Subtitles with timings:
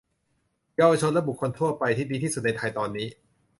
[0.77, 3.07] เยาวชนและบุคคลทั่วไป ที่ดีที่สุดในไทยตอนนี้